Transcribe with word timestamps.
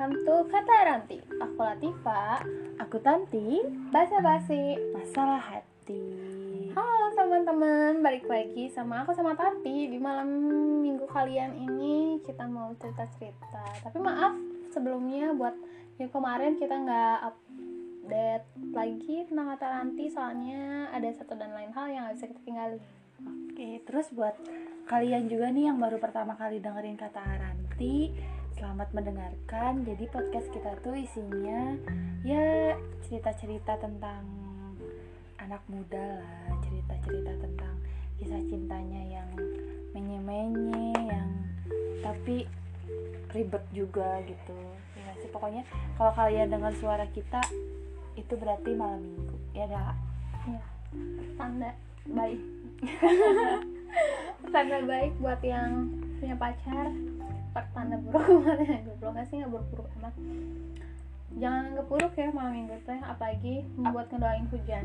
welcome 0.00 0.24
to 0.24 0.48
Kata 0.48 0.76
Ranti. 0.88 1.20
Aku 1.44 1.60
Latifa, 1.60 2.40
Aku 2.80 2.96
Tanti, 3.04 3.60
Basa 3.92 4.16
Basi 4.24 4.80
masalah 4.96 5.36
hati. 5.36 6.00
Halo 6.72 7.12
teman-teman, 7.12 8.00
balik 8.00 8.24
lagi 8.24 8.72
sama 8.72 9.04
aku 9.04 9.12
sama 9.12 9.36
Tanti. 9.36 9.92
Di 9.92 10.00
malam 10.00 10.24
minggu 10.80 11.04
kalian 11.04 11.52
ini 11.52 12.16
kita 12.24 12.48
mau 12.48 12.72
cerita-cerita. 12.80 13.60
Tapi 13.84 14.00
maaf 14.00 14.32
sebelumnya 14.72 15.36
buat 15.36 15.52
yang 16.00 16.08
kemarin 16.08 16.56
kita 16.56 16.80
nggak 16.80 17.18
update 17.20 18.46
lagi 18.72 19.28
tentang 19.28 19.52
Kata 19.52 19.66
Ranti. 19.68 20.08
Soalnya 20.08 20.88
ada 20.96 21.12
satu 21.12 21.36
dan 21.36 21.52
lain 21.52 21.76
hal 21.76 21.92
yang 21.92 22.08
gak 22.08 22.16
bisa 22.16 22.26
kita 22.32 22.40
tinggalin. 22.48 22.80
Oke, 23.20 23.84
terus 23.84 24.08
buat 24.16 24.32
kalian 24.88 25.28
juga 25.28 25.52
nih 25.52 25.68
yang 25.68 25.76
baru 25.76 26.00
pertama 26.00 26.40
kali 26.40 26.56
dengerin 26.56 26.96
kata 26.96 27.20
Aranti, 27.20 28.16
selamat 28.60 28.92
mendengarkan. 28.92 29.88
Jadi 29.88 30.04
podcast 30.12 30.52
kita 30.52 30.76
tuh 30.84 30.92
isinya 30.92 31.80
ya 32.20 32.76
cerita-cerita 33.08 33.80
tentang 33.80 34.20
anak 35.40 35.64
muda 35.72 36.20
lah, 36.20 36.60
cerita-cerita 36.60 37.40
tentang 37.40 37.74
kisah 38.20 38.36
cintanya 38.52 39.16
yang 39.16 39.28
menye-menye, 39.96 40.92
yang 40.92 41.28
tapi 42.04 42.44
ribet 43.32 43.64
juga 43.72 44.20
gitu. 44.28 44.60
Ya 44.92 45.08
sih 45.24 45.32
pokoknya 45.32 45.64
kalau 45.96 46.12
kalian 46.12 46.52
dengar 46.52 46.76
suara 46.76 47.08
kita 47.16 47.40
itu 48.20 48.36
berarti 48.36 48.76
malam 48.76 49.00
minggu, 49.00 49.36
ya 49.56 49.64
nggak? 49.72 49.96
ya, 50.52 50.62
Tanda 51.40 51.72
baik 52.12 52.40
Tanda 54.52 54.84
baik 54.84 55.16
buat 55.16 55.40
yang 55.40 55.88
punya 56.20 56.36
pacar 56.36 56.92
Pertanda 57.50 57.96
buruk 57.98 58.26
buat 58.46 58.68
yang 58.70 58.84
goblok 58.86 59.14
sih? 59.26 59.36
Nggak 59.42 59.50
buruk-buruk 59.50 59.88
amat. 59.98 60.14
Jangan 61.38 61.62
anggap 61.74 61.86
buruk 61.86 62.12
ya 62.14 62.28
malam 62.30 62.52
minggu 62.54 62.76
teh. 62.86 63.00
Apalagi 63.02 63.54
membuat 63.74 64.06
ngedoain 64.10 64.46
hujan. 64.50 64.84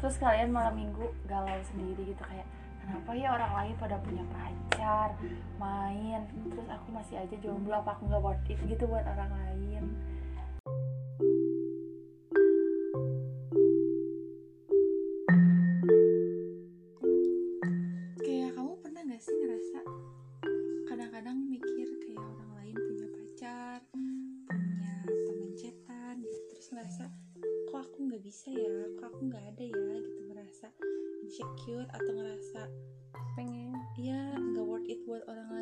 Terus 0.00 0.16
kalian 0.20 0.52
malam 0.52 0.74
minggu 0.76 1.06
galau 1.28 1.60
sendiri 1.64 2.12
gitu 2.12 2.22
kayak 2.24 2.44
kenapa 2.86 3.10
ya 3.18 3.34
orang 3.34 3.52
lain 3.58 3.74
pada 3.82 3.98
punya 3.98 4.22
pacar 4.30 5.10
main 5.58 6.22
terus 6.54 6.70
aku 6.70 6.94
masih 6.94 7.18
aja 7.18 7.36
jomblo 7.42 7.82
apa 7.82 7.98
aku 7.98 8.06
nggak 8.06 8.22
worth 8.22 8.46
it 8.46 8.58
gitu 8.62 8.86
buat 8.86 9.02
orang 9.02 9.26
lain 9.34 9.82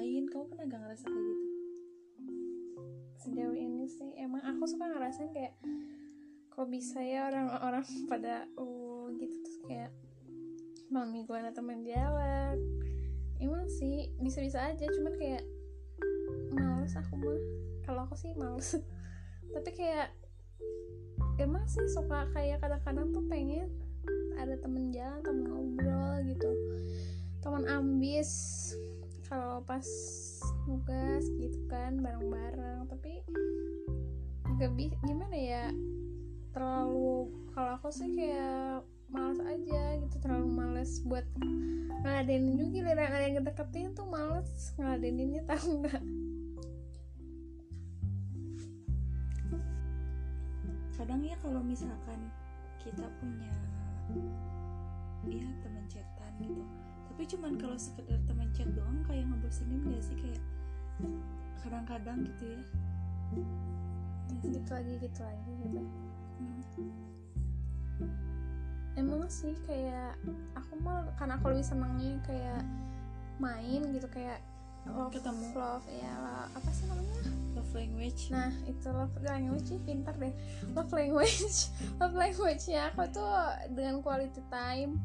lain 0.04 0.28
kamu 0.28 0.44
pernah 0.52 0.64
gak 0.68 0.80
ngerasa 0.84 1.04
kayak 1.08 1.24
gitu? 1.24 1.46
Sejauh 3.24 3.56
ini 3.56 3.88
sih 3.88 4.12
Emang 4.20 4.44
aku 4.44 4.68
suka 4.68 4.84
ngerasain 4.84 5.32
kayak 5.32 5.56
Kok 6.52 6.68
bisa 6.68 7.00
ya 7.00 7.32
orang-orang 7.32 7.88
pada 8.12 8.44
Oh 8.60 9.08
gitu 9.16 9.32
Terus 9.32 9.58
kayak 9.64 9.90
Malam 10.92 11.16
mingguan 11.16 11.48
atau 11.48 11.64
main 11.64 11.80
jalan 11.80 12.60
Emang 13.40 13.64
sih 13.72 14.12
bisa-bisa 14.20 14.76
aja 14.76 14.84
Cuman 14.92 15.16
kayak 15.16 15.40
Males 16.52 16.94
aku 17.00 17.16
mah. 17.16 17.40
Kalau 17.88 18.00
aku 18.04 18.14
sih 18.20 18.36
males. 18.36 18.76
Tapi 19.56 19.70
kayak 19.72 20.12
Emang 21.40 21.64
sih 21.64 21.88
suka 21.88 22.28
kayak 22.36 22.60
kadang-kadang 22.60 23.10
tuh 23.10 23.24
pengen 23.26 23.72
Ada 24.36 24.60
temen 24.60 24.92
jalan, 24.92 25.24
temen 25.24 25.44
ngobrol 25.48 26.20
gitu. 26.28 26.50
Teman 27.40 27.64
ambis 27.72 28.30
Kalau 29.24 29.64
pas 29.64 29.86
nugas 30.68 31.24
gitu 31.40 31.58
kan 31.68 31.96
bareng-bareng. 32.00 32.88
Tapi 32.88 33.24
Gak 34.54 34.70
bi- 34.78 34.94
gimana 35.02 35.34
ya? 35.34 35.66
Terlalu 36.54 37.32
Kalau 37.54 37.70
aku 37.78 37.90
sih 37.90 38.10
kayak 38.14 38.86
males 39.10 39.40
aja 39.42 39.98
gitu. 39.98 40.16
Terlalu 40.22 40.48
males 40.50 41.02
buat 41.02 41.26
ngeladenin 42.04 42.58
juga. 42.58 42.70
Giliran 42.70 43.10
ada 43.10 43.24
yang 43.26 43.42
deketin 43.42 43.94
tuh 43.94 44.06
males 44.06 44.74
ngeladeninnya 44.78 45.42
tahu 45.50 45.82
nggak? 45.82 46.02
Kadang 50.94 51.20
ya 51.26 51.36
kalau 51.42 51.60
misalkan 51.62 52.30
kita 52.78 53.06
punya 53.18 53.50
ya 55.24 55.48
teman 55.64 55.84
chatan 55.88 56.32
gitu 56.44 56.83
tapi 57.14 57.30
cuman 57.30 57.54
kalau 57.62 57.78
sekedar 57.78 58.18
teman 58.26 58.50
chat 58.58 58.66
doang 58.74 58.98
kayak 59.06 59.22
ngebosenin 59.30 59.86
gak 59.86 60.02
sih? 60.02 60.18
Kayak 60.18 60.42
kadang-kadang 61.62 62.26
gitu 62.26 62.42
ya. 62.42 62.60
Gitu 64.42 64.70
lagi 64.74 64.92
gitu 64.98 65.20
lagi 65.22 65.52
gitu. 65.62 65.78
Hmm. 66.34 66.62
emang 68.98 69.30
sih 69.30 69.54
kayak 69.62 70.18
aku 70.58 70.74
mah 70.82 71.06
karena 71.14 71.38
aku 71.38 71.54
lebih 71.54 71.62
senangnya 71.62 72.18
kayak 72.26 72.66
main 73.38 73.94
gitu 73.94 74.10
kayak 74.10 74.42
love 74.90 75.14
Ketemu. 75.14 75.54
love 75.54 75.86
ya 75.86 76.18
apa 76.50 76.70
sih 76.74 76.90
namanya? 76.90 77.30
Love 77.54 77.72
language. 77.78 78.22
Nah 78.34 78.50
itu 78.66 78.90
love 78.90 79.14
language 79.22 79.70
sih 79.70 79.78
pintar 79.86 80.18
deh. 80.18 80.34
Love 80.74 80.90
language 80.90 81.70
Love 82.02 82.18
language 82.18 82.66
nya 82.74 82.90
aku 82.90 83.06
tuh 83.14 83.30
dengan 83.70 84.02
quality 84.02 84.42
time 84.50 84.98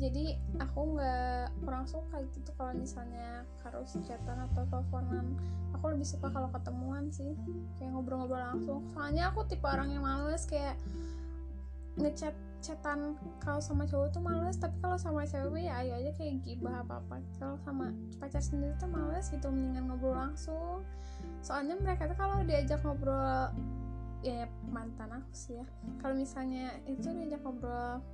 Jadi 0.00 0.32
aku 0.56 0.96
nggak 0.96 1.60
kurang 1.60 1.84
suka 1.84 2.24
gitu 2.32 2.50
kalau 2.56 2.72
misalnya 2.72 3.44
harus 3.60 3.92
chatan 4.00 4.48
atau 4.48 4.64
teleponan. 4.72 5.36
Aku 5.76 5.92
lebih 5.92 6.08
suka 6.08 6.32
kalau 6.32 6.48
ketemuan 6.48 7.12
sih 7.12 7.36
Kayak 7.76 7.92
ngobrol-ngobrol 7.92 8.40
langsung. 8.40 8.80
Soalnya 8.96 9.28
aku 9.28 9.44
tipe 9.44 9.68
orang 9.68 9.92
yang 9.92 10.00
males 10.00 10.48
kayak 10.48 10.80
ngechat 12.00 12.32
chatan 12.64 13.16
kalau 13.44 13.60
sama 13.60 13.84
cowok 13.84 14.08
tuh 14.08 14.24
males. 14.24 14.56
Tapi 14.56 14.72
kalau 14.80 14.96
sama 14.96 15.28
cewek 15.28 15.68
ya 15.68 15.84
ayo 15.84 16.00
aja 16.00 16.10
kayak 16.16 16.40
gibah 16.48 16.80
apa 16.80 17.04
apa 17.04 17.20
kalau 17.36 17.60
sama 17.60 17.92
pacar 18.16 18.40
sendiri 18.40 18.72
tuh 18.80 18.88
males 18.88 19.28
gitu 19.28 19.52
mendingan 19.52 19.84
ngobrol 19.84 20.16
langsung. 20.16 20.80
Soalnya 21.44 21.76
mereka 21.76 22.08
tuh 22.08 22.16
kalau 22.16 22.40
diajak 22.40 22.80
ngobrol 22.80 23.52
ya 24.20 24.44
mantan 24.68 25.10
aku 25.16 25.32
sih 25.32 25.56
ya. 25.56 25.64
Kalau 26.00 26.14
misalnya 26.16 26.76
itu 26.84 27.08
diajak 27.08 27.40
ngobrol 27.40 28.04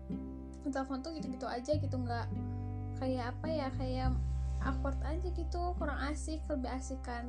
telepon 0.66 0.98
tuh 0.98 1.14
gitu-gitu 1.14 1.46
aja 1.46 1.78
gitu 1.78 1.94
nggak 1.94 2.26
kayak 2.98 3.30
apa 3.30 3.46
ya 3.46 3.68
kayak 3.78 4.10
awkward 4.66 4.98
aja 5.06 5.28
gitu 5.30 5.62
kurang 5.78 6.00
asik 6.10 6.42
lebih 6.50 6.66
asikan 6.74 7.26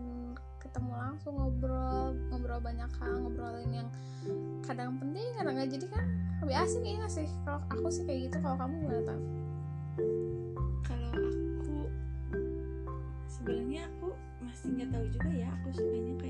ketemu 0.58 0.90
langsung 0.98 1.38
ngobrol 1.38 2.18
ngobrol 2.34 2.58
banyak 2.58 2.90
hal 2.98 3.14
ngobrolin 3.22 3.86
yang 3.86 3.90
kadang 4.66 4.98
penting 4.98 5.26
kadang 5.38 5.54
nggak. 5.54 5.70
Jadi 5.70 5.86
kan 5.90 6.06
lebih 6.42 6.58
asik 6.58 6.82
ya 6.82 6.98
nggak 6.98 7.14
sih? 7.14 7.30
Kalau 7.46 7.62
aku 7.70 7.88
sih 7.94 8.04
kayak 8.06 8.20
gitu 8.30 8.38
kalau 8.42 8.58
kamu 8.58 8.74
gimana 8.86 9.02
tau 9.06 9.22
kalau 10.86 11.10
aku 11.14 11.78
sebenarnya 13.30 13.86
aku 13.86 14.08
masih 14.42 14.68
nggak 14.74 14.90
tahu 14.94 15.06
juga 15.14 15.30
ya 15.30 15.48
aku 15.62 15.68
kayak 15.78 16.16
kayak 16.22 16.27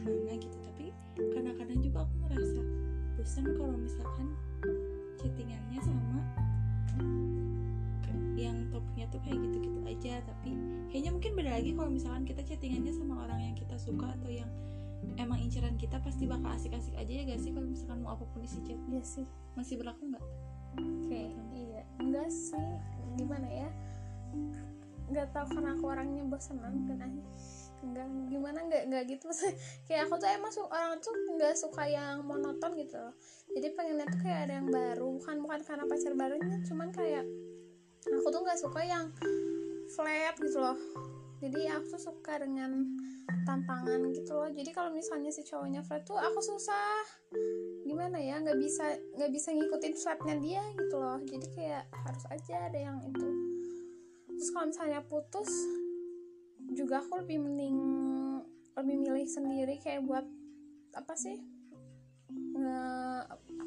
gimana 0.00 0.32
gitu. 0.40 0.56
Tapi 0.64 0.84
kadang-kadang 1.36 1.78
juga 1.84 1.98
aku 2.08 2.14
ngerasa 2.24 2.60
bosan 3.20 3.46
kalau 3.52 3.76
misalkan 3.76 4.28
chattingannya 5.20 5.80
sama 5.84 6.18
yang 8.40 8.56
topiknya 8.72 9.04
tuh 9.12 9.20
kayak 9.20 9.38
gitu-gitu 9.44 9.80
aja. 9.84 10.14
Tapi 10.24 10.50
kayaknya 10.88 11.10
mungkin 11.12 11.32
beda 11.36 11.50
lagi 11.60 11.70
kalau 11.76 11.90
misalkan 11.92 12.24
kita 12.24 12.40
chattingannya 12.40 12.92
sama 12.96 13.28
orang 13.28 13.40
yang 13.52 13.54
kita 13.56 13.76
suka 13.76 14.08
atau 14.16 14.30
yang 14.32 14.48
emang 15.20 15.40
inceran 15.40 15.76
kita 15.76 16.00
pasti 16.00 16.24
bakal 16.24 16.52
asik-asik 16.56 16.92
aja 16.96 17.12
ya 17.12 17.22
gak 17.28 17.40
sih 17.40 17.52
kalau 17.52 17.68
misalkan 17.68 17.98
mau 18.00 18.16
apa 18.16 18.24
pun 18.32 18.40
isi 18.40 18.60
chat? 18.64 18.80
Iya 18.88 19.02
sih. 19.04 19.26
Masih 19.56 19.76
berlaku 19.76 20.08
nggak? 20.08 20.24
Oke 20.80 21.22
iya. 21.52 21.82
Enggak 22.00 22.28
sih. 22.32 22.68
Gimana 23.20 23.48
ya? 23.48 23.68
Nggak 25.10 25.28
tahu 25.36 25.46
karena 25.58 25.70
aku 25.76 25.84
orangnya 25.90 26.22
bosanan 26.24 26.88
kan 26.88 27.12
aja 27.80 28.04
enggak 28.04 28.28
gimana 28.28 28.58
enggak 28.68 28.82
enggak 28.88 29.04
gitu. 29.08 29.26
Sih 29.32 29.52
kayak 29.88 30.08
aku 30.08 30.20
tuh 30.20 30.28
emang 30.28 30.52
su- 30.52 30.68
orang 30.68 31.00
tuh 31.00 31.14
nggak 31.36 31.54
suka 31.56 31.84
yang 31.88 32.20
monoton 32.28 32.76
gitu 32.76 32.96
loh. 33.00 33.14
Jadi 33.56 33.68
pengennya 33.72 34.06
tuh 34.06 34.20
kayak 34.20 34.40
ada 34.48 34.54
yang 34.60 34.68
baru. 34.68 35.06
Bukan 35.16 35.36
bukan 35.40 35.60
karena 35.64 35.84
pacar 35.88 36.12
barunya 36.12 36.56
cuman 36.68 36.88
kayak 36.92 37.24
aku 38.04 38.28
tuh 38.28 38.40
nggak 38.44 38.60
suka 38.60 38.80
yang 38.84 39.04
flat 39.96 40.36
gitu 40.36 40.58
loh. 40.60 40.76
Jadi 41.40 41.60
aku 41.72 41.84
tuh 41.96 42.02
suka 42.12 42.36
dengan 42.36 43.00
tantangan 43.48 44.12
gitu 44.12 44.32
loh. 44.36 44.52
Jadi 44.52 44.70
kalau 44.76 44.92
misalnya 44.92 45.32
si 45.32 45.40
cowoknya 45.40 45.80
flat 45.80 46.04
tuh 46.04 46.20
aku 46.20 46.44
susah. 46.44 47.00
Gimana 47.88 48.20
ya 48.20 48.38
nggak 48.44 48.60
bisa 48.60 48.84
nggak 49.16 49.32
bisa 49.32 49.56
ngikutin 49.56 49.94
flatnya 49.96 50.36
dia 50.36 50.62
gitu 50.76 50.96
loh. 51.00 51.16
Jadi 51.24 51.46
kayak 51.56 51.88
harus 51.88 52.24
aja 52.28 52.68
ada 52.68 52.76
yang 52.78 53.00
itu. 53.08 53.28
Terus 54.28 54.50
kalau 54.52 54.68
misalnya 54.68 55.00
putus 55.04 55.48
juga 56.80 57.04
aku 57.04 57.20
lebih 57.20 57.44
mending 57.44 57.76
lebih 58.72 58.96
milih 58.96 59.28
sendiri 59.28 59.76
kayak 59.84 60.00
buat 60.08 60.24
apa 60.96 61.12
sih? 61.12 61.36
Nge 62.56 62.80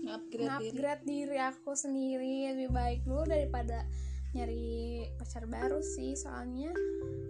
upgrade 0.09 0.57
diri. 0.57 0.69
upgrade 0.73 1.03
diri 1.05 1.37
aku 1.37 1.71
sendiri 1.77 2.49
lebih 2.57 2.69
baik 2.73 3.05
dulu 3.05 3.23
daripada 3.29 3.85
nyari 4.33 5.05
pacar 5.21 5.45
baru 5.45 5.77
sih. 5.85 6.17
Soalnya 6.17 6.73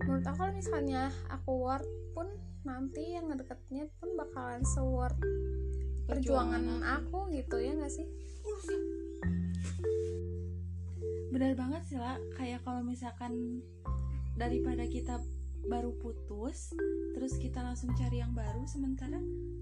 menurut 0.08 0.24
aku 0.24 0.40
kalau 0.40 0.54
misalnya 0.56 1.12
aku 1.28 1.52
worth 1.52 1.92
pun 2.16 2.32
nanti 2.64 3.20
yang 3.20 3.28
ngedeketnya 3.28 3.92
pun 4.00 4.16
bakalan 4.16 4.64
se-worth 4.64 5.20
perjuangan 6.08 6.64
Perjuangan 6.64 7.04
aku. 7.04 7.20
gitu 7.36 7.56
ya 7.60 7.76
nggak 7.76 7.92
sih? 7.92 8.08
Benar 11.36 11.52
banget 11.60 11.84
sih 11.92 12.00
lah 12.00 12.16
kayak 12.40 12.64
kalau 12.64 12.80
misalkan 12.86 13.60
daripada 14.40 14.88
kita 14.88 15.20
baru 15.68 15.96
putus 16.00 16.76
terus 17.16 17.40
kita 17.40 17.64
langsung 17.64 17.96
cari 17.96 18.20
yang 18.20 18.36
baru 18.36 18.68
sementara 18.68 19.20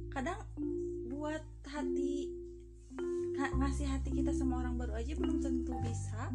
kadang 0.09 0.39
buat 1.09 1.43
hati 1.69 2.31
ngasih 3.57 3.89
hati 3.89 4.13
kita 4.13 4.35
sama 4.35 4.61
orang 4.61 4.77
baru 4.77 4.93
aja 4.97 5.17
belum 5.17 5.41
tentu 5.41 5.73
bisa 5.81 6.29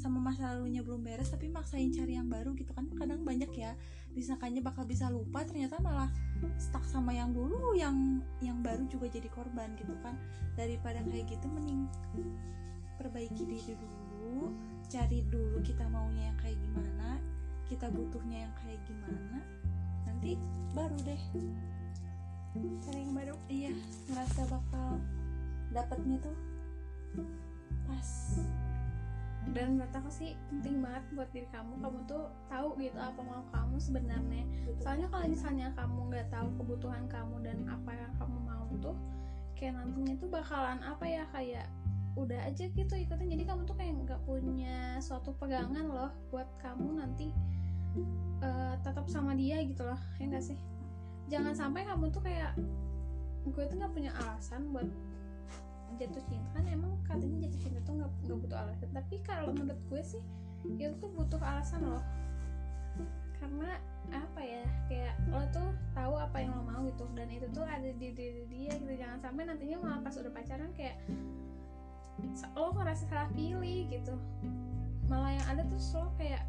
sama 0.00 0.16
masa 0.16 0.56
lalunya 0.56 0.80
belum 0.80 1.04
beres 1.04 1.28
tapi 1.28 1.52
maksain 1.52 1.92
cari 1.92 2.16
yang 2.16 2.26
baru 2.26 2.56
gitu 2.56 2.72
kan. 2.72 2.88
Kadang 2.96 3.22
banyak 3.22 3.52
ya 3.52 3.76
disangkanya 4.16 4.64
bakal 4.64 4.88
bisa 4.88 5.12
lupa 5.12 5.44
ternyata 5.44 5.76
malah 5.84 6.08
stuck 6.56 6.82
sama 6.88 7.12
yang 7.12 7.36
dulu 7.36 7.76
yang 7.76 8.24
yang 8.40 8.64
baru 8.64 8.88
juga 8.88 9.12
jadi 9.12 9.28
korban 9.28 9.76
gitu 9.76 9.92
kan. 10.00 10.16
Daripada 10.56 11.04
kayak 11.04 11.28
gitu 11.28 11.46
mending 11.52 11.84
perbaiki 12.96 13.44
diri 13.44 13.76
dulu 13.76 14.56
cari 14.90 15.22
dulu 15.28 15.60
kita 15.62 15.86
maunya 15.88 16.32
yang 16.32 16.38
kayak 16.42 16.58
gimana 16.58 17.20
kita 17.70 17.86
butuhnya 17.94 18.50
yang 18.50 18.54
kayak 18.58 18.82
gimana 18.82 19.38
nanti 20.02 20.34
baru 20.74 20.98
deh. 21.06 21.22
Cari 22.82 22.98
yang 22.98 23.14
baru 23.14 23.34
iya 23.46 23.70
ngerasa 24.10 24.42
bakal 24.50 24.98
dapetnya 25.70 26.18
tuh 26.18 26.36
pas. 27.86 28.10
Dan 29.54 29.78
menurut 29.78 29.94
aku 29.94 30.10
sih 30.10 30.34
penting 30.50 30.82
banget 30.82 31.06
buat 31.14 31.30
diri 31.30 31.46
kamu. 31.54 31.78
Kamu 31.78 31.98
tuh 32.10 32.26
tahu 32.50 32.74
gitu 32.82 32.98
apa 32.98 33.22
mau 33.22 33.46
kamu 33.54 33.78
sebenarnya. 33.78 34.44
Soalnya 34.82 35.06
kalau 35.14 35.26
misalnya 35.30 35.70
kamu 35.78 36.10
nggak 36.10 36.26
tahu 36.34 36.48
kebutuhan 36.58 37.06
kamu 37.06 37.36
dan 37.46 37.58
apa 37.70 37.90
yang 37.94 38.12
kamu 38.18 38.38
mau 38.50 38.66
tuh 38.82 38.98
kayak 39.54 39.78
nantinya 39.78 40.14
tuh 40.18 40.28
bakalan 40.28 40.82
apa 40.82 41.04
ya 41.06 41.22
kayak 41.30 41.66
udah 42.18 42.50
aja 42.50 42.66
gitu 42.66 42.94
ikutin. 42.98 43.30
Jadi 43.30 43.44
kamu 43.46 43.62
tuh 43.62 43.78
kayak 43.78 43.94
nggak 43.94 44.20
punya 44.26 44.98
suatu 44.98 45.30
pegangan 45.38 45.86
loh 45.86 46.10
buat 46.34 46.50
kamu 46.58 46.98
nanti 46.98 47.30
eh, 48.40 48.74
tetap 48.80 49.06
sama 49.10 49.34
dia 49.34 49.60
gitu 49.64 49.82
loh 49.84 50.00
ya 50.18 50.24
nggak 50.30 50.44
sih? 50.44 50.58
Jangan 51.30 51.54
sampai 51.54 51.86
kamu 51.86 52.10
tuh 52.10 52.22
kayak 52.22 52.58
gue 53.46 53.64
tuh 53.66 53.76
nggak 53.78 53.92
punya 53.94 54.12
alasan 54.24 54.70
buat 54.74 54.86
jatuh 55.98 56.22
cinta. 56.28 56.48
Kan 56.54 56.64
emang 56.70 56.92
katanya 57.06 57.46
jatuh 57.48 57.60
cinta 57.62 57.80
tuh 57.86 57.94
nggak 57.98 58.10
nggak 58.26 58.38
butuh 58.46 58.58
alasan. 58.58 58.88
Tapi 58.94 59.16
kalau 59.22 59.50
menurut 59.54 59.80
gue 59.90 60.02
sih 60.02 60.22
itu 60.76 60.94
tuh 61.00 61.10
butuh 61.14 61.40
alasan 61.40 61.82
loh. 61.86 62.04
Karena 63.40 63.80
apa 64.10 64.40
ya 64.42 64.64
kayak 64.90 65.14
lo 65.30 65.40
tuh 65.54 65.70
tahu 65.94 66.14
apa 66.18 66.36
yang 66.42 66.52
lo 66.54 66.62
mau 66.66 66.80
gitu. 66.84 67.04
Dan 67.14 67.28
itu 67.30 67.46
tuh 67.54 67.64
ada 67.64 67.90
di 67.94 68.12
diri 68.12 68.44
dia 68.50 68.74
gitu. 68.76 68.92
Jangan 68.98 69.18
sampai 69.22 69.42
nantinya 69.48 69.76
malah 69.80 70.00
pas 70.02 70.14
udah 70.18 70.32
pacaran 70.32 70.70
kayak 70.76 70.98
lo 72.54 72.74
ngerasa 72.76 73.04
salah 73.08 73.30
pilih 73.32 73.88
gitu. 73.88 74.14
Malah 75.08 75.32
yang 75.38 75.46
ada 75.46 75.62
tuh 75.66 75.80
lo 75.96 76.12
kayak 76.20 76.42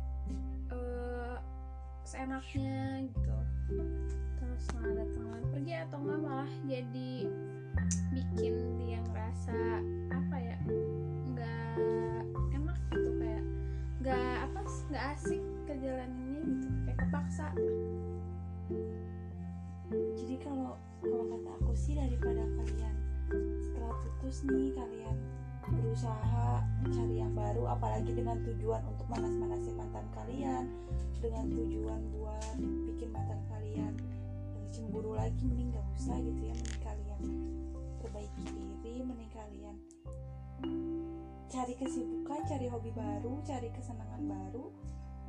seenaknya 2.12 3.08
gitu. 3.08 3.38
Terus 4.36 4.64
malah 4.76 4.94
datang 5.00 5.26
lagi 5.32 5.48
pergi 5.56 5.74
atau 5.88 5.98
enggak 6.04 6.20
malah 6.28 6.52
jadi 6.68 7.12
bikin 8.12 8.54
dia 8.84 9.00
ngerasa 9.08 9.60
apa 10.12 10.36
ya 10.36 10.58
nggak 11.32 11.76
enak 12.52 12.80
gitu 12.92 13.10
kayak 13.16 13.44
nggak 14.04 14.36
apa 14.44 14.60
nggak 14.92 15.06
asik 15.16 15.42
kejalaninnya 15.64 16.42
gitu 16.44 16.68
kayak 16.84 17.00
kepaksa. 17.00 17.48
Jadi 20.20 20.36
kalau 20.44 20.76
kalau 21.00 21.24
kata 21.32 21.50
aku 21.64 21.74
sih 21.80 21.96
daripada 21.96 22.44
kalian 22.60 22.96
setelah 23.64 23.96
putus 24.04 24.44
nih 24.52 24.76
kalian 24.76 25.16
berusaha 25.82 26.62
cari 26.88 27.16
yang 27.20 27.34
baru 27.34 27.66
apalagi 27.74 28.14
dengan 28.14 28.38
tujuan 28.46 28.86
untuk 28.86 29.10
manas-manasin 29.10 29.76
mantan 29.76 30.06
kalian 30.14 30.66
dengan 31.18 31.46
tujuan 31.50 32.02
buat 32.14 32.58
bikin 32.94 33.10
mantan 33.10 33.42
kalian 33.50 33.94
cemburu 34.72 35.18
lagi 35.18 35.42
mending 35.44 35.74
gak 35.74 35.86
usah 35.98 36.18
gitu 36.22 36.42
ya 36.46 36.54
mending 36.56 36.82
kalian 36.86 37.22
perbaiki 38.00 38.42
diri 38.86 39.02
mending 39.02 39.32
kalian 39.34 39.76
cari 41.52 41.76
kesibukan 41.76 42.40
cari 42.48 42.72
hobi 42.72 42.96
baru 42.96 43.44
cari 43.44 43.68
kesenangan 43.76 44.24
baru. 44.24 44.72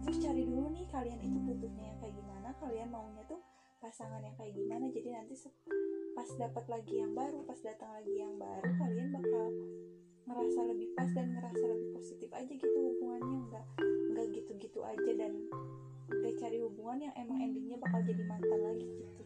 Terus 0.03 0.19
cari 0.23 0.43
dulu 0.47 0.71
nih 0.71 0.87
kalian 0.91 1.19
itu 1.19 1.39
butuhnya 1.51 1.85
yang 1.95 1.99
kayak 1.99 2.15
gimana 2.15 2.49
kalian 2.63 2.89
maunya 2.91 3.23
tuh 3.27 3.43
pasangan 3.83 4.23
yang 4.23 4.35
kayak 4.39 4.55
gimana. 4.55 4.87
Jadi 4.91 5.09
nanti 5.11 5.35
pas 6.15 6.31
dapat 6.39 6.65
lagi 6.71 6.95
yang 7.03 7.13
baru 7.15 7.43
pas 7.43 7.59
datang 7.59 7.91
lagi 7.91 8.15
yang 8.15 8.39
baru 8.39 8.71
kalian 8.79 9.09
bakal 9.11 9.47
ngerasa 10.29 10.61
lebih 10.71 10.89
pas 10.95 11.11
dan 11.11 11.35
ngerasa 11.35 11.65
lebih 11.67 11.89
positif 11.99 12.31
aja 12.33 12.53
gitu 12.53 12.79
hubungannya. 12.79 13.39
Nggak 13.51 13.65
nggak 14.13 14.27
gitu-gitu 14.37 14.81
aja 14.85 15.11
dan 15.17 15.33
nggak 16.13 16.35
cari 16.39 16.59
hubungan 16.61 17.09
yang 17.09 17.15
emang 17.17 17.39
endingnya 17.41 17.77
bakal 17.81 18.01
jadi 18.05 18.23
mantan 18.29 18.61
lagi 18.61 18.87
gitu. 18.87 19.23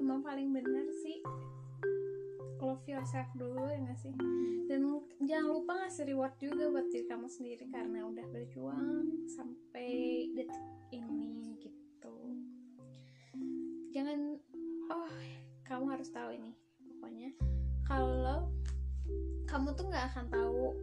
Emang 0.00 0.20
paling 0.26 0.50
bener 0.52 0.86
sih 1.06 1.22
love 2.60 2.84
yourself 2.86 3.26
dulu 3.34 3.66
ya 3.66 3.82
gak 3.82 3.98
sih? 3.98 4.14
Dan 4.68 5.02
jangan 5.24 5.48
lupa 5.50 5.72
ngasih 5.82 6.06
reward 6.06 6.34
juga 6.38 6.70
buat 6.70 6.86
diri 6.92 7.04
kamu 7.08 7.26
sendiri 7.26 7.64
karena 7.72 8.06
udah 8.06 8.26
berjuang 8.30 9.26
sampai 9.26 9.90
detik 10.36 10.64
ini 10.94 11.56
gitu. 11.58 12.16
Jangan 13.90 14.38
oh 14.92 15.10
kamu 15.70 15.86
harus 15.86 16.10
tahu 16.10 16.34
ini 16.34 16.50
pokoknya. 16.82 17.30
Kalau 17.86 18.50
kamu 19.46 19.70
tuh 19.78 19.86
nggak 19.86 20.04
akan 20.10 20.26
tahu 20.26 20.74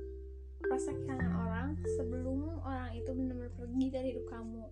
rasa 0.71 0.95
kehilangan 0.95 1.33
orang 1.43 1.69
sebelum 1.99 2.63
orang 2.63 2.95
itu 2.95 3.11
benar-benar 3.11 3.51
pergi 3.51 3.85
dari 3.91 4.07
hidup 4.15 4.31
kamu. 4.31 4.63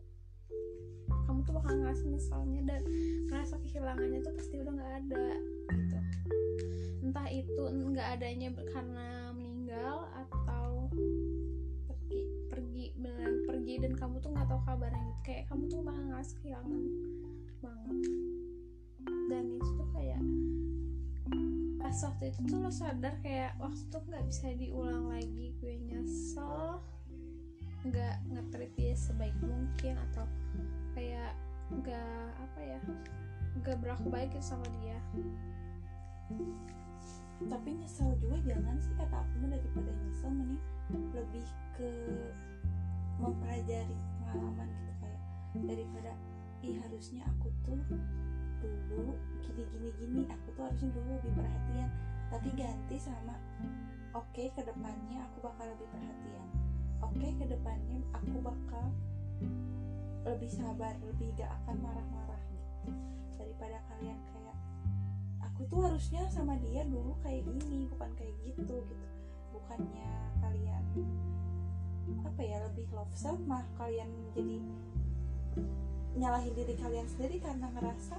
Kamu 1.27 1.39
tuh 1.43 1.59
bakal 1.59 1.83
ngerasa 1.83 2.07
nyesalnya 2.07 2.61
dan 2.63 2.81
ngerasa 3.27 3.59
kehilangannya 3.59 4.23
tuh 4.23 4.33
pasti 4.39 4.55
udah 4.63 4.71
nggak 4.71 4.93
ada 5.03 5.27
gitu. 5.75 5.99
Entah 7.03 7.27
itu 7.27 7.63
nggak 7.67 8.07
adanya 8.15 8.55
karena 8.71 9.35
meninggal 9.35 10.07
atau 10.15 10.87
pergi 11.91 12.23
pergi 12.47 12.83
beneran 12.95 13.43
pergi 13.43 13.83
dan 13.83 13.91
kamu 13.99 14.23
tuh 14.23 14.31
nggak 14.31 14.47
tahu 14.47 14.63
kabarnya. 14.63 15.03
Gitu 15.11 15.21
kayak 15.27 15.43
kamu 15.51 15.67
tuh 15.67 15.83
bakal 15.83 16.03
ngerasa 16.07 16.33
kehilangan 16.39 16.83
banget 17.59 17.99
dan 19.05 19.43
itu 19.57 19.69
tuh 19.77 19.89
kayak 19.93 20.21
pas 21.81 21.97
waktu 22.11 22.23
itu 22.33 22.39
tuh 22.49 22.57
lo 22.59 22.71
sadar 22.73 23.13
kayak 23.21 23.53
waktu 23.61 23.81
tuh 23.93 24.01
nggak 24.09 24.25
bisa 24.25 24.51
diulang 24.57 25.07
lagi 25.09 25.53
gue 25.61 25.73
nyesel. 25.85 26.81
Nggak 27.85 28.15
nge-treat 28.33 28.73
dia 28.73 28.93
sebaik 28.97 29.37
mungkin 29.45 29.93
atau 30.09 30.25
kayak 30.97 31.37
nggak 31.69 32.29
apa 32.41 32.59
ya 32.61 32.79
nggak 33.61 33.77
berlaku 33.81 34.07
baik 34.09 34.33
gitu 34.33 34.53
sama 34.53 34.65
dia. 34.81 34.97
Tapi 37.45 37.69
nyesel 37.77 38.17
juga 38.17 38.41
jangan 38.41 38.75
sih 38.81 38.93
kata 38.97 39.15
aku 39.21 39.33
mah 39.45 39.49
daripada 39.53 39.91
nyesel 39.93 40.31
mending 40.33 40.63
lebih 41.13 41.47
ke 41.77 41.91
mempelajari 43.21 43.97
pengalaman 44.19 44.67
gitu 44.67 44.93
kayak 44.99 45.21
daripada 45.63 46.11
ih 46.65 46.75
harusnya 46.81 47.21
aku 47.29 47.47
tuh 47.63 47.79
dulu 48.91 49.13
gini 49.45 49.63
gini 49.71 49.89
gini 49.99 50.21
aku 50.27 50.47
tuh 50.57 50.63
harusnya 50.67 50.89
dulu 50.91 51.09
lebih 51.19 51.33
perhatian. 51.37 51.89
Tapi 52.33 52.49
ganti 52.57 52.97
sama 52.99 53.35
oke 54.15 54.43
ke 54.51 54.61
depannya 54.65 55.19
aku 55.29 55.37
bakal 55.45 55.65
lebih 55.69 55.87
perhatian. 55.91 56.47
Oke 57.03 57.27
ke 57.35 57.45
depannya 57.45 57.99
aku 58.11 58.37
bakal 58.41 58.85
lebih 60.25 60.49
sabar 60.49 60.97
lebih 61.05 61.29
gak 61.37 61.53
akan 61.63 61.77
marah-marah 61.85 62.41
gitu. 62.49 62.91
Daripada 63.37 63.77
kalian 63.93 64.19
kayak 64.33 64.57
aku 65.45 65.61
tuh 65.69 65.79
harusnya 65.85 66.25
sama 66.33 66.57
dia 66.59 66.81
dulu 66.83 67.13
kayak 67.21 67.45
gini 67.45 67.85
bukan 67.93 68.09
kayak 68.17 68.35
gitu 68.43 68.81
gitu. 68.89 69.07
Bukannya 69.53 70.09
kalian 70.41 70.83
apa 72.25 72.41
ya 72.41 72.61
lebih 72.69 72.85
love 72.93 73.15
self 73.17 73.39
mah 73.49 73.65
kalian 73.81 74.09
jadi 74.37 74.61
nyalahin 76.15 76.53
diri 76.55 76.75
kalian 76.79 77.07
sendiri 77.09 77.41
karena 77.43 77.67
ngerasa 77.75 78.15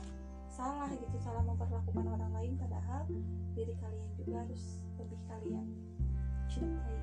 salah 0.56 0.88
gitu 0.88 1.16
salah 1.20 1.44
memperlakukan 1.44 2.06
orang 2.08 2.32
lain 2.32 2.56
padahal 2.56 3.04
diri 3.52 3.76
kalian 3.76 4.08
juga 4.16 4.40
harus 4.40 4.80
lebih 4.96 5.20
kalian 5.28 5.66
cintai. 6.48 6.96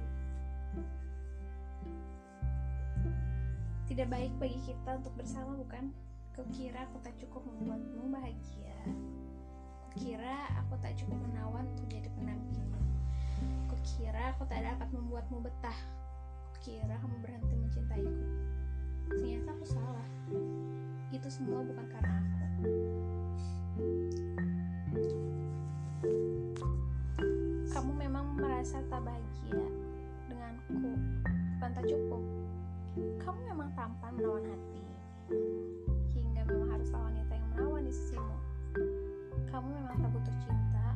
Tidak 3.86 4.08
baik 4.10 4.34
bagi 4.42 4.58
kita 4.66 4.98
untuk 4.98 5.14
bersama 5.14 5.54
bukan? 5.54 5.94
Kukira 6.34 6.90
aku 6.90 6.98
tak 7.06 7.14
cukup 7.22 7.46
membuatmu 7.46 8.10
bahagia. 8.10 8.74
Kukira 9.94 10.50
aku 10.58 10.74
tak 10.82 10.98
cukup 10.98 11.22
menawan 11.30 11.70
untuk 11.78 11.86
jadi 11.94 12.10
pendampingmu 12.18 12.74
kukira 13.84 14.32
aku 14.32 14.48
tak 14.48 14.64
dapat 14.64 14.88
membuatmu 14.96 15.44
betah. 15.44 15.76
Kukira 16.56 16.96
kamu 17.04 17.20
berhenti 17.20 17.56
mencintaiku. 17.60 18.16
Ternyata 19.12 19.52
aku 19.52 19.66
salah. 19.68 20.08
Itu 21.12 21.28
semua 21.28 21.68
bukan 21.68 21.86
karena 21.92 22.24
aku 22.24 22.34
kamu 27.74 27.90
memang 28.06 28.38
merasa 28.38 28.78
tak 28.86 29.02
bahagia 29.02 29.66
denganku. 30.30 30.94
Bukan 31.58 31.72
tak 31.74 31.86
cukup. 31.90 32.22
Kamu 33.18 33.40
memang 33.50 33.74
tampan 33.74 34.14
menawan 34.14 34.46
hati. 34.46 34.86
Hingga 36.14 36.46
memang 36.46 36.70
harus 36.70 36.94
wanita 36.94 37.34
yang 37.34 37.48
menawan 37.58 37.82
di 37.82 37.90
sisimu. 37.90 38.38
Kamu 39.50 39.68
memang 39.74 39.98
tak 40.06 40.10
butuh 40.14 40.36
cinta. 40.46 40.88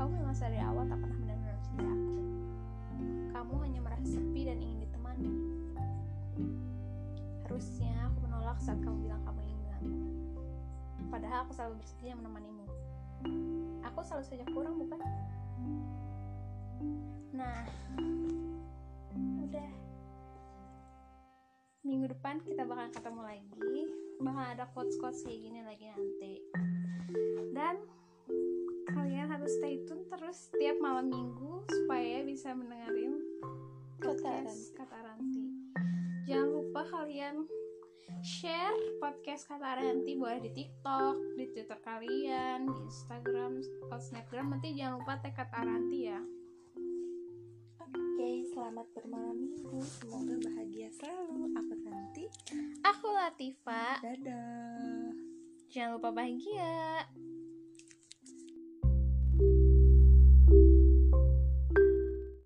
Kamu 0.00 0.10
memang 0.16 0.32
dari 0.32 0.58
awal 0.64 0.88
tak 0.88 0.96
pernah 0.96 1.18
benar-benar 1.20 1.54
mencintai 1.60 1.88
aku. 1.92 2.16
Kamu 3.36 3.54
hanya 3.68 3.80
merasa 3.84 4.06
sepi 4.08 4.40
dan 4.48 4.56
ingin 4.64 4.78
ditemani. 4.88 5.32
Harusnya 7.44 7.92
aku 8.08 8.18
menolak 8.24 8.56
saat 8.64 8.80
kamu 8.80 8.96
bilang 9.04 9.20
kamu 9.28 9.40
ingin 9.44 9.60
denganku 9.60 10.27
padahal 11.06 11.46
aku 11.46 11.52
selalu 11.54 11.74
bersedia 11.78 12.12
menemanimu. 12.18 12.66
Aku 13.86 13.98
selalu 14.02 14.24
saja 14.26 14.44
kurang 14.50 14.74
bukan? 14.82 14.98
Nah 17.34 17.62
udah. 19.46 19.70
Minggu 21.86 22.06
depan 22.10 22.42
kita 22.42 22.66
bakal 22.66 22.90
ketemu 22.90 23.20
lagi. 23.22 23.80
Bakal 24.18 24.44
ada 24.58 24.64
quotes-quotes 24.74 25.22
kayak 25.22 25.40
gini 25.46 25.60
lagi 25.62 25.84
nanti. 25.94 26.32
Dan 27.54 27.78
kalian 28.88 29.28
harus 29.30 29.52
stay 29.60 29.84
tune 29.84 30.04
terus 30.08 30.50
setiap 30.50 30.76
malam 30.80 31.12
minggu 31.12 31.64
supaya 31.68 32.24
bisa 32.24 32.56
mendengarin 32.56 33.20
podcast 34.00 34.72
kata 34.78 34.96
Ranti 35.04 35.48
jangan 36.24 36.48
lupa 36.54 36.82
kalian 36.88 37.44
share 38.24 38.74
podcast 38.98 39.46
kata 39.46 39.78
Ranti 39.78 40.18
boleh 40.18 40.42
di 40.42 40.50
TikTok 40.50 41.38
di 41.38 41.44
Twitter 41.52 41.78
kalian 41.80 42.66
di 42.66 42.80
Instagram 42.88 43.62
atau 43.88 44.00
Snapgram 44.00 44.52
nanti 44.52 44.74
jangan 44.74 45.00
lupa 45.00 45.20
tag 45.22 45.36
kata 45.36 45.58
Ranti 45.62 46.00
ya 46.08 46.20
Oke, 48.18 48.42
selamat 48.50 48.82
bermalam 48.98 49.38
minggu. 49.38 49.78
Semoga 49.78 50.34
bahagia 50.42 50.90
selalu. 50.90 51.54
Aku 51.54 51.72
nanti. 51.86 52.24
aku 52.82 53.06
Latifa 53.14 54.02
Dadah. 54.02 55.14
jangan 55.70 56.02
lupa 56.02 56.10
bahagia 56.10 57.06